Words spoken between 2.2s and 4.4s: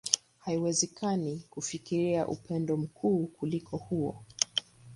upendo mkuu kuliko huo.